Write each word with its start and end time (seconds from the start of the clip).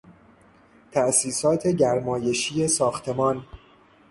تاسیسات 0.91 1.67
گرمایشی 1.67 2.67
ساختمان 2.67 3.45